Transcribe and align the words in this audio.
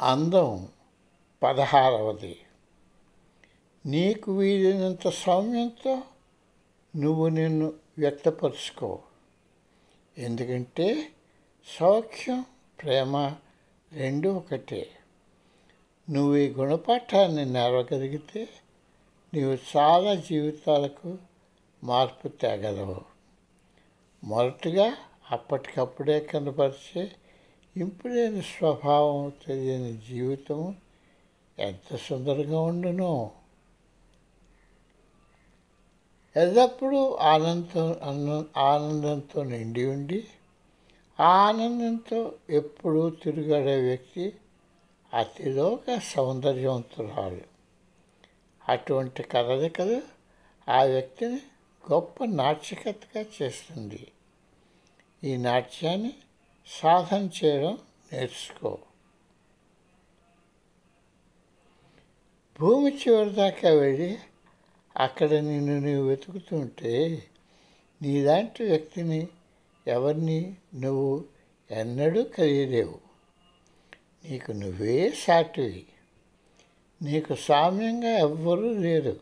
అందం 0.00 0.68
పదహారవది. 1.42 2.38
నీకు 3.86 4.38
వీలైనంత 4.38 5.08
సౌమ్యంతో 5.08 6.02
నువ్వు 6.96 7.28
నిన్ను 7.28 7.72
వ్యక్తపరుచుకో. 7.98 8.98
ఎందుకంటే 10.18 11.12
సౌఖ్యం 11.80 12.44
ప్రేమ 12.82 13.34
రెండు 13.92 14.28
ఒకటే. 14.28 14.90
నువ్వు 16.10 16.36
ఈ 16.36 16.48
గుణపాఠాన్ని 16.48 17.44
నెరవగలిగితే 17.44 18.48
నీవు 19.34 19.58
చాలా 19.76 20.14
జీవితాలకు 20.14 21.18
మార్పు 21.84 22.28
తేగలవు. 22.28 23.00
మొదటగా 24.24 24.96
అప్పటికప్పుడే 25.30 26.20
కనపరిచే 26.20 27.12
ఇంపుడైన 27.76 28.40
స్వభావం 28.40 29.32
తెలియని 29.46 29.96
జీవితం 30.08 30.76
ఎంత 31.58 31.96
సుందరంగా 31.96 32.60
ఉండునో? 32.60 33.30
ఎల్లప్పుడూ 36.36 37.14
ఆనందం 37.14 38.48
ఆనందంతో 38.56 39.42
నిండి 39.42 39.86
ఉండి 39.86 40.24
ఆ 41.20 41.46
ఆనందంతో 41.46 42.32
ఎప్పుడూ 42.50 43.10
తిరుగాడే 43.10 43.80
వ్యక్తి 43.80 44.32
అతిలోక 45.14 45.98
సౌందర్యవంతురాలు. 45.98 47.40
అటువంటి 48.68 49.22
కదలికలు 49.22 50.02
ఆ 50.68 50.82
వ్యక్తిని 50.84 51.40
గొప్ప 51.92 52.24
నాట్యకతగా 52.24 53.24
చేస్తుంది. 53.42 54.12
ఈ 55.24 55.36
నాట్యాన్ని 55.36 56.12
సాధన 56.70 57.28
చేయడం 57.44 57.78
నేర్చుకో. 58.12 58.78
భూమి 62.60 62.96
చివరి 62.96 63.30
దాకా 63.30 63.70
వెళ్ళి 63.70 64.18
అక్కడ 64.96 65.30
నిన్ను 65.30 65.78
నువ్వు 65.78 66.08
వెతుకుతుంటే 66.08 67.22
నీలాంటి 68.02 68.64
వ్యక్తిని 68.64 69.28
ఎవరిని 69.86 70.56
నువ్వు 70.74 71.24
ఎన్నడూ 71.70 72.22
కలియలేవు. 72.22 72.98
నీకు 74.24 74.52
నువ్వే 74.52 75.10
సాటివి. 75.10 75.86
నీకు 77.02 77.34
సామ్యంగా 77.34 78.08
ఎవ్వరూ 78.08 78.72
లేరు. 78.72 79.20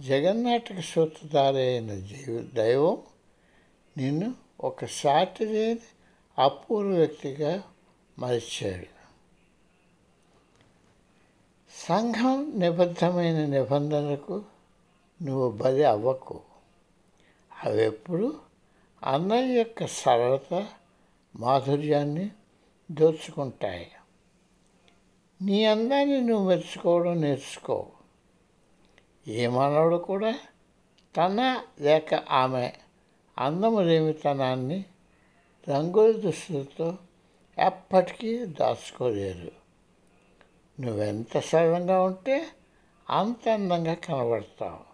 జగన్నాటక 0.00 0.80
సూత్రధారి 0.80 1.56
అయిన 1.56 2.00
జీవ 2.00 2.48
దైవం 2.54 3.02
నిన్ను 3.96 4.34
ఒక 4.60 4.84
సాటి 4.84 5.44
లేని 5.44 5.80
అపూర్వ 6.38 6.90
వ్యక్తిగా 6.90 7.62
మరిచాడు. 8.18 8.86
సంఘం 11.88 12.52
నిబద్ధమైన 12.58 13.46
నిబంధనలకు 13.46 14.44
నువ్వు 15.22 15.50
బలి 15.50 15.84
అవ్వకు. 15.84 16.40
అవెప్పుడు 17.64 18.40
అన్నయ్య 19.02 19.58
యొక్క 19.58 19.86
సరళత 19.86 20.66
మాధుర్యాన్ని 21.36 22.30
దోచుకుంటాయి. 22.90 23.90
నీ 25.42 25.64
అందాన్ని 25.64 26.20
నువ్వు 26.20 26.48
మెచ్చుకోవడం 26.48 27.20
నేర్చుకో. 27.20 27.86
ఏ 29.28 29.46
మానవుడు 29.46 29.96
కూడా 29.96 30.38
తన 31.16 31.62
లేక 31.80 32.14
ఆమె 32.14 32.72
అందములేమితనాన్ని 33.38 34.84
రంగుల 35.68 36.12
దుస్తులతో 36.12 36.98
ఎప్పటికీ 37.58 38.44
దాచుకోలేరు. 38.44 39.50
నువ్వెంత 40.80 41.38
సరళంగా 41.38 42.02
ఉంటే 42.02 42.46
అంత 43.10 43.48
అందంగా 43.48 43.94
కనబడతావు. 43.94 44.88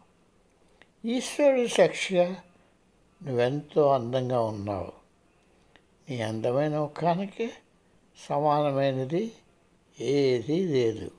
ఈశ్వరుడు 1.06 1.66
సాక్షిగా 1.66 2.37
నువ్వెంతో 3.22 3.91
అందంగా 3.91 4.41
ఉన్నావు. 4.41 4.93
నీ 6.10 6.21
అందమైన 6.21 6.78
ముఖానికి 6.78 7.50
సమానమైనది 8.28 9.32
ఏదీ 10.00 10.65
లేదు. 10.65 11.10